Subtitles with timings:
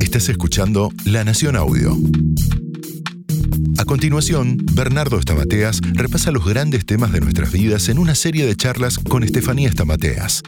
[0.00, 1.96] Estás escuchando La Nación Audio.
[3.78, 8.56] A continuación, Bernardo Estamateas repasa los grandes temas de nuestras vidas en una serie de
[8.56, 10.42] charlas con Estefanía Estamateas.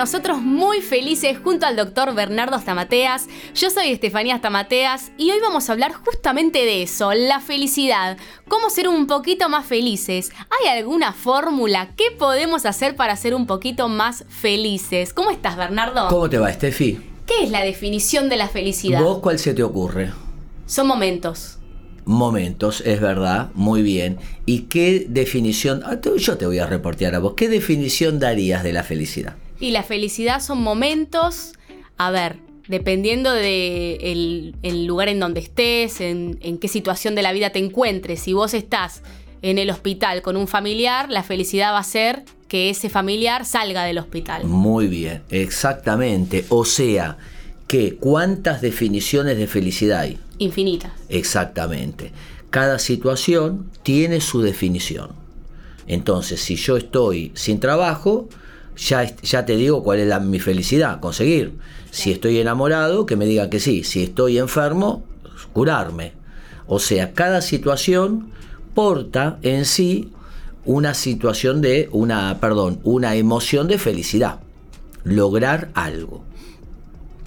[0.00, 3.26] Nosotros muy felices junto al doctor Bernardo Stamateas.
[3.54, 8.16] Yo soy Estefanía Stamateas y hoy vamos a hablar justamente de eso, la felicidad.
[8.48, 10.32] Cómo ser un poquito más felices.
[10.48, 11.90] ¿Hay alguna fórmula?
[11.98, 15.12] ¿Qué podemos hacer para ser un poquito más felices?
[15.12, 16.08] ¿Cómo estás, Bernardo?
[16.08, 16.98] ¿Cómo te va, Estefi?
[17.26, 19.02] ¿Qué es la definición de la felicidad?
[19.02, 20.12] ¿Vos cuál se te ocurre?
[20.64, 21.58] Son momentos
[22.06, 24.16] momentos, es verdad, muy bien.
[24.44, 28.72] ¿Y qué definición, ah, yo te voy a reportear a vos, qué definición darías de
[28.72, 29.36] la felicidad?
[29.60, 31.52] Y la felicidad son momentos,
[31.98, 37.32] a ver, dependiendo del el lugar en donde estés, en, en qué situación de la
[37.32, 38.20] vida te encuentres.
[38.20, 39.02] Si vos estás
[39.42, 43.84] en el hospital con un familiar, la felicidad va a ser que ese familiar salga
[43.84, 44.44] del hospital.
[44.44, 46.44] Muy bien, exactamente.
[46.48, 47.18] O sea,
[47.66, 50.18] que ¿cuántas definiciones de felicidad hay?
[50.38, 50.90] Infinitas.
[51.08, 52.12] Exactamente.
[52.50, 55.10] Cada situación tiene su definición.
[55.86, 58.28] Entonces, si yo estoy sin trabajo,
[58.76, 61.54] ya, te digo cuál es mi felicidad, conseguir.
[61.90, 63.84] Si estoy enamorado, que me digan que sí.
[63.84, 65.04] Si estoy enfermo,
[65.52, 66.12] curarme.
[66.66, 68.30] O sea, cada situación
[68.74, 70.12] porta en sí
[70.64, 74.40] una situación de, una, perdón, una emoción de felicidad.
[75.04, 76.24] Lograr algo.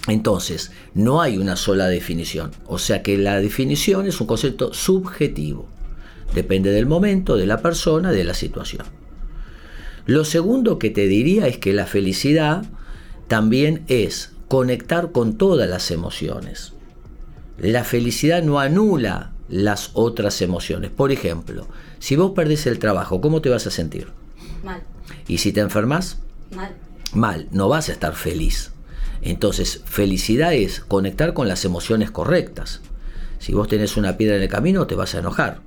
[0.08, 2.50] Entonces, no hay una sola definición.
[2.66, 5.66] O sea que la definición es un concepto subjetivo.
[6.34, 8.84] Depende del momento, de la persona, de la situación.
[10.06, 12.64] Lo segundo que te diría es que la felicidad
[13.28, 16.72] también es conectar con todas las emociones.
[17.58, 20.90] La felicidad no anula las otras emociones.
[20.90, 21.66] Por ejemplo,
[21.98, 24.08] si vos perdés el trabajo, ¿cómo te vas a sentir?
[24.62, 24.82] Mal.
[25.28, 26.18] ¿Y si te enfermas?
[26.54, 26.74] Mal.
[27.14, 28.72] Mal, no vas a estar feliz.
[29.22, 32.82] Entonces, felicidad es conectar con las emociones correctas.
[33.38, 35.60] Si vos tenés una piedra en el camino, te vas a enojar.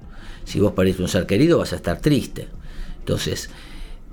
[0.46, 2.48] Si vos perdiste un ser querido, vas a estar triste.
[3.00, 3.50] Entonces,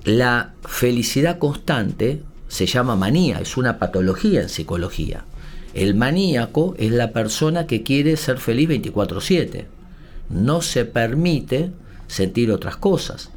[0.05, 5.25] la felicidad constante se llama manía, es una patología en psicología.
[5.73, 9.65] El maníaco es la persona que quiere ser feliz 24/7.
[10.29, 11.71] No se permite
[12.07, 13.31] sentir otras cosas.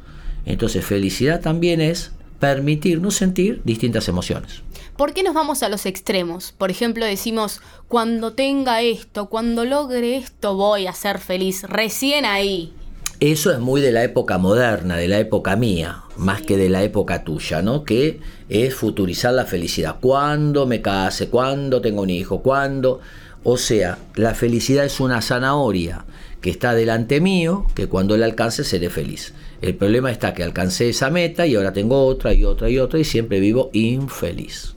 [0.45, 4.61] Entonces felicidad también es permitirnos sentir distintas emociones.
[4.95, 6.53] ¿Por qué nos vamos a los extremos?
[6.57, 11.63] Por ejemplo, decimos, cuando tenga esto, cuando logre esto, voy a ser feliz.
[11.63, 12.73] Recién ahí.
[13.19, 16.83] Eso es muy de la época moderna, de la época mía, más que de la
[16.83, 17.83] época tuya, ¿no?
[17.83, 19.97] Que es futurizar la felicidad.
[19.99, 21.27] ¿Cuándo me case?
[21.27, 22.41] ¿Cuándo tengo un hijo?
[22.41, 23.01] ¿Cuándo?
[23.43, 26.05] O sea, la felicidad es una zanahoria
[26.39, 29.33] que está delante mío, que cuando la alcance seré feliz.
[29.61, 32.99] El problema está que alcancé esa meta y ahora tengo otra y otra y otra
[32.99, 34.75] y siempre vivo infeliz.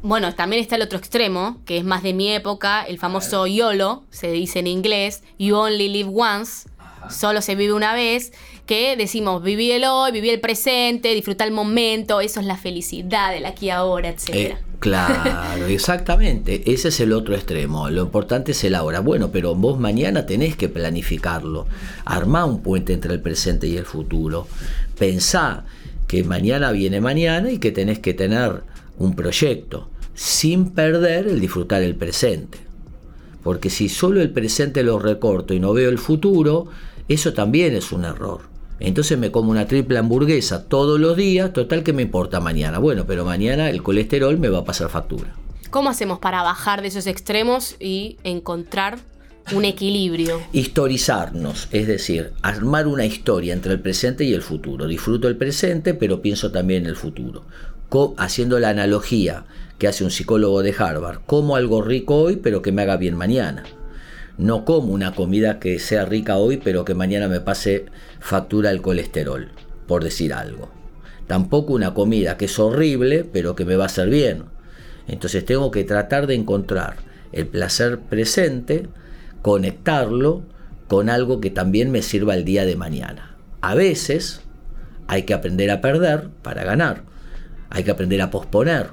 [0.00, 4.04] Bueno, también está el otro extremo, que es más de mi época, el famoso YOLO,
[4.10, 6.68] se dice en inglés, You Only Live Once
[7.10, 8.32] solo se vive una vez,
[8.66, 13.32] que decimos viví el hoy, viví el presente, disfruta el momento, eso es la felicidad
[13.32, 14.28] del aquí ahora, etc.
[14.34, 16.70] Eh, claro, exactamente.
[16.70, 17.88] Ese es el otro extremo.
[17.88, 19.00] Lo importante es el ahora.
[19.00, 21.66] Bueno, pero vos mañana tenés que planificarlo.
[22.04, 24.46] Armá un puente entre el presente y el futuro.
[24.98, 25.64] Pensá
[26.06, 28.62] que mañana viene mañana y que tenés que tener
[28.98, 32.67] un proyecto sin perder el disfrutar el presente.
[33.42, 36.66] Porque si solo el presente lo recorto y no veo el futuro,
[37.08, 38.42] eso también es un error.
[38.80, 42.78] Entonces me como una triple hamburguesa todos los días, total que me importa mañana.
[42.78, 45.34] Bueno, pero mañana el colesterol me va a pasar factura.
[45.70, 48.98] ¿Cómo hacemos para bajar de esos extremos y encontrar
[49.52, 50.40] un equilibrio?
[50.52, 54.86] Historizarnos, es decir, armar una historia entre el presente y el futuro.
[54.86, 57.44] Disfruto el presente, pero pienso también en el futuro.
[58.16, 59.44] Haciendo la analogía
[59.78, 63.16] que hace un psicólogo de Harvard, como algo rico hoy, pero que me haga bien
[63.16, 63.64] mañana.
[64.36, 67.86] No como una comida que sea rica hoy, pero que mañana me pase
[68.20, 69.50] factura el colesterol,
[69.86, 70.70] por decir algo.
[71.26, 74.44] Tampoco una comida que es horrible, pero que me va a hacer bien.
[75.06, 76.96] Entonces tengo que tratar de encontrar
[77.32, 78.88] el placer presente,
[79.42, 80.42] conectarlo
[80.88, 83.36] con algo que también me sirva el día de mañana.
[83.60, 84.40] A veces
[85.06, 87.02] hay que aprender a perder para ganar.
[87.70, 88.90] Hay que aprender a posponer.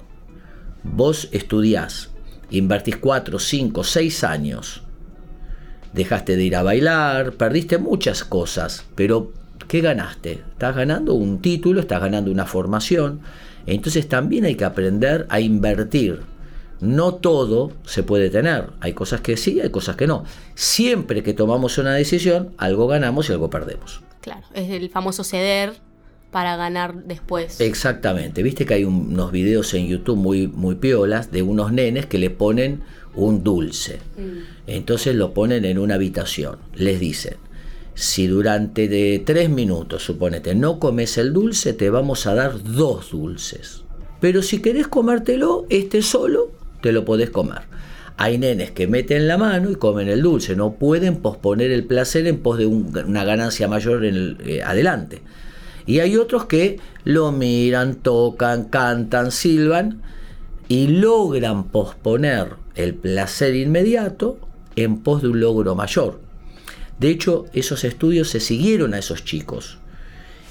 [0.83, 2.11] Vos estudiás,
[2.49, 4.85] invertís 4, 5, 6 años
[5.95, 9.31] dejaste de ir a bailar, perdiste muchas cosas, pero
[9.67, 10.43] ¿qué ganaste?
[10.51, 13.21] Estás ganando un título, estás ganando una formación,
[13.65, 16.21] entonces también hay que aprender a invertir.
[16.81, 20.25] No todo se puede tener, hay cosas que sí, hay cosas que no.
[20.53, 24.01] Siempre que tomamos una decisión, algo ganamos y algo perdemos.
[24.19, 25.73] Claro, es el famoso ceder
[26.35, 27.61] para ganar después.
[27.61, 28.43] Exactamente.
[28.43, 32.29] Viste que hay unos videos en YouTube muy, muy piolas de unos nenes que le
[32.29, 32.81] ponen
[33.13, 33.99] un dulce.
[34.17, 34.39] Mm.
[34.67, 36.57] Entonces lo ponen en una habitación.
[36.73, 37.35] Les dicen,
[37.93, 43.11] si durante de tres minutos, suponete, no comes el dulce, te vamos a dar dos
[43.11, 43.85] dulces.
[44.19, 47.61] Pero si querés comértelo, este solo, te lo podés comer.
[48.17, 52.27] Hay nenes que meten la mano y comen el dulce, no pueden posponer el placer
[52.27, 55.21] en pos de una ganancia mayor en el, eh, adelante.
[55.85, 60.01] Y hay otros que lo miran, tocan, cantan, silban
[60.67, 64.39] y logran posponer el placer inmediato
[64.75, 66.19] en pos de un logro mayor.
[66.99, 69.79] De hecho, esos estudios se siguieron a esos chicos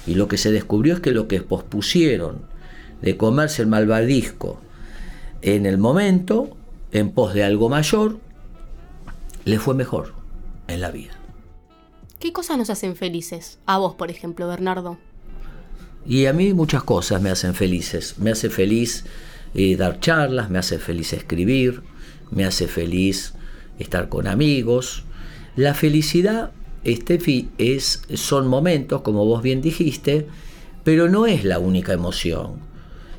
[0.07, 2.41] y lo que se descubrió es que lo que pospusieron
[3.01, 4.59] de comerse el malvadisco
[5.41, 6.55] en el momento,
[6.91, 8.19] en pos de algo mayor,
[9.43, 10.13] le fue mejor
[10.67, 11.13] en la vida.
[12.19, 13.59] ¿Qué cosas nos hacen felices?
[13.65, 14.97] A vos, por ejemplo, Bernardo.
[16.07, 18.15] Y a mí muchas cosas me hacen felices.
[18.19, 19.05] Me hace feliz
[19.55, 21.81] eh, dar charlas, me hace feliz escribir,
[22.31, 23.33] me hace feliz
[23.79, 25.03] estar con amigos.
[25.55, 26.51] La felicidad,
[26.83, 30.27] Estefi, es, son momentos, como vos bien dijiste,
[30.83, 32.59] pero no es la única emoción.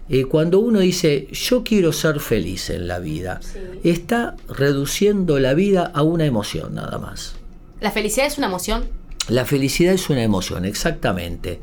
[0.08, 3.40] Eh, cuando uno dice, yo quiero ser feliz en la vida,
[3.82, 7.34] está reduciendo la vida a una emoción nada más.
[7.80, 8.84] ¿La felicidad es una emoción?
[9.28, 11.58] La felicidad es una emoción, exactamente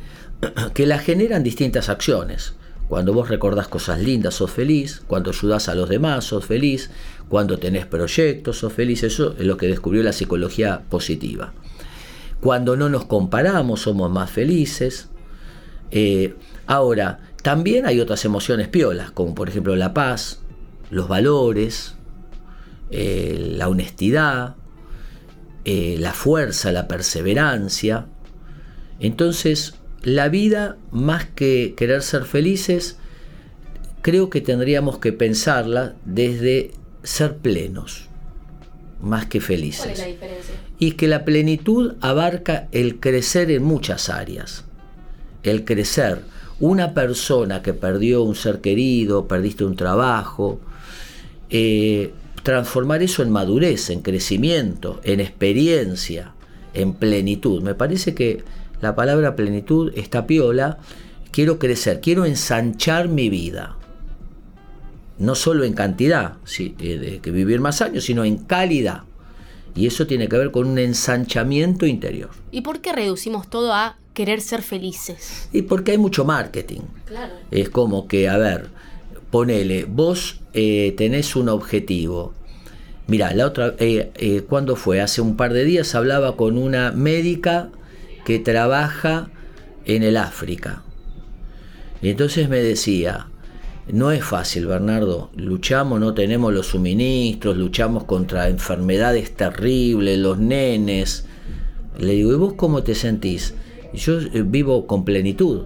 [0.74, 2.56] que la generan distintas acciones.
[2.90, 5.02] Cuando vos recordás cosas lindas, sos feliz.
[5.08, 6.90] Cuando ayudás a los demás, sos feliz.
[7.30, 9.04] Cuando tenés proyectos, sos feliz.
[9.04, 11.54] Eso es lo que descubrió la psicología positiva.
[12.42, 15.10] Cuando no nos comparamos, somos más felices.
[15.92, 16.36] Eh,
[16.68, 20.42] ahora, también hay otras emociones piolas, como por ejemplo la paz,
[20.90, 21.96] los valores,
[22.92, 24.56] eh, la honestidad,
[25.66, 28.08] eh, la fuerza, la perseverancia.
[29.00, 32.98] Entonces, la vida, más que querer ser felices,
[34.02, 36.72] creo que tendríamos que pensarla desde
[37.04, 38.10] ser plenos,
[39.02, 39.82] más que felices.
[39.82, 40.56] ¿Cuál es la diferencia?
[40.78, 44.66] Y que la plenitud abarca el crecer en muchas áreas.
[45.44, 46.22] El crecer.
[46.60, 50.60] Una persona que perdió un ser querido, perdiste un trabajo,
[51.50, 52.14] eh,
[52.44, 56.34] transformar eso en madurez, en crecimiento, en experiencia,
[56.74, 57.62] en plenitud.
[57.62, 58.44] Me parece que
[58.84, 60.78] la palabra plenitud está piola,
[61.32, 63.78] quiero crecer, quiero ensanchar mi vida.
[65.20, 69.04] No solo en cantidad, eh, de que vivir más años, sino en calidad.
[69.74, 72.32] Y eso tiene que ver con un ensanchamiento interior.
[72.52, 75.48] ¿Y por qué reducimos todo a querer ser felices?
[75.54, 76.82] Y porque hay mucho marketing.
[77.06, 77.36] Claro.
[77.52, 78.68] Es como que, a ver,
[79.32, 82.34] ponele, vos eh, tenés un objetivo.
[83.08, 85.00] Mira, la otra, eh, ¿cuándo fue?
[85.00, 87.70] Hace un par de días hablaba con una médica
[88.26, 89.30] que trabaja
[89.86, 90.84] en el África.
[92.02, 93.28] Y entonces me decía,
[93.92, 101.26] no es fácil, Bernardo, luchamos, no tenemos los suministros, luchamos contra enfermedades terribles, los nenes.
[101.98, 103.56] Le digo, ¿y vos cómo te sentís?
[103.94, 105.66] Yo eh, vivo con plenitud,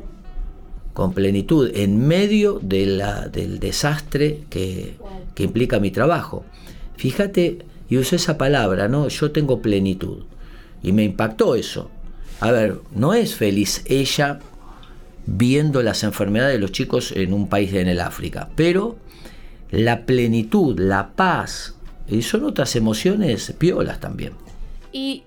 [0.94, 4.96] con plenitud, en medio del desastre que,
[5.36, 6.44] que implica mi trabajo.
[6.98, 7.60] Fíjate,
[7.90, 9.08] y usé esa palabra, ¿no?
[9.08, 10.24] Yo tengo plenitud.
[10.84, 11.90] Y me impactó eso.
[12.40, 14.40] A ver, no es feliz ella
[15.26, 18.98] viendo las enfermedades de los chicos en un país en el África, pero
[19.72, 21.76] la plenitud, la paz,
[22.08, 24.34] y son otras emociones piolas también.
[24.92, 25.24] ¿Y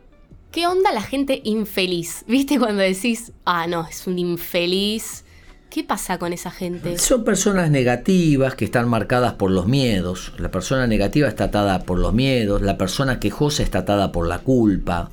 [0.50, 2.24] qué onda la gente infeliz?
[2.26, 5.24] ¿Viste cuando decís, ah, no, es un infeliz?
[5.68, 6.98] ¿Qué pasa con esa gente?
[6.98, 10.32] Son personas negativas que están marcadas por los miedos.
[10.38, 14.38] La persona negativa está atada por los miedos, la persona quejosa está atada por la
[14.38, 15.10] culpa,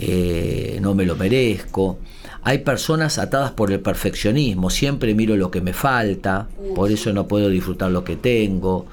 [0.00, 1.98] eh, no me lo merezco.
[2.42, 7.26] Hay personas atadas por el perfeccionismo, siempre miro lo que me falta, por eso no
[7.26, 8.86] puedo disfrutar lo que tengo.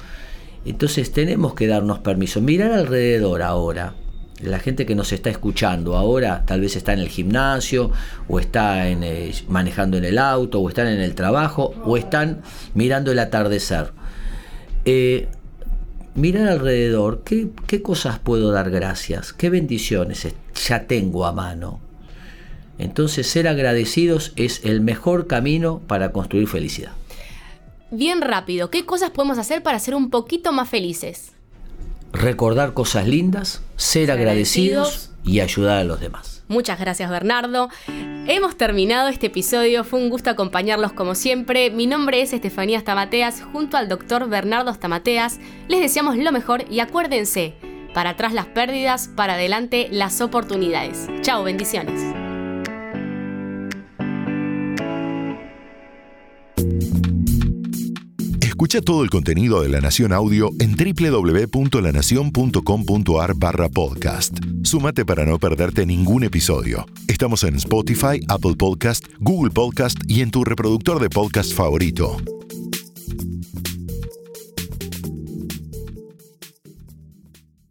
[0.65, 3.93] Entonces tenemos que darnos permiso, mirar alrededor ahora.
[4.41, 7.91] La gente que nos está escuchando ahora tal vez está en el gimnasio
[8.27, 12.41] o está en, eh, manejando en el auto o están en el trabajo o están
[12.73, 13.91] mirando el atardecer.
[14.83, 15.29] Eh,
[16.15, 19.33] mirar alrededor, ¿qué, ¿qué, cosas puedo dar gracias?
[19.33, 20.27] ¿Qué bendiciones
[20.67, 21.79] ya tengo a mano?
[22.77, 26.91] Entonces ser agradecidos es el mejor camino para construir felicidad.
[27.91, 31.31] Bien rápido, ¿qué cosas podemos hacer para ser un poquito más felices?
[32.11, 36.34] Recordar cosas lindas, ser, agradecidos y ayudar a los demás.
[36.47, 37.69] Muchas gracias Bernardo.
[38.27, 41.69] Hemos terminado este episodio, fue un gusto acompañarlos como siempre.
[41.69, 45.39] Mi nombre es Estefanía Stamateas, junto al doctor Bernardo Stamateas.
[45.67, 47.53] Les deseamos lo mejor y acuérdense,
[47.93, 51.07] para atrás las pérdidas, para adelante las oportunidades.
[51.21, 52.24] Chao, bendiciones.
[58.55, 64.39] Escucha todo el contenido de La Nación Audio en www.lanacion.com.ar barra podcast.
[64.63, 66.85] Súmate para no perderte ningún episodio.
[67.09, 72.15] Estamos en Spotify, Apple Podcast, Google Podcast y en tu reproductor de podcast favorito.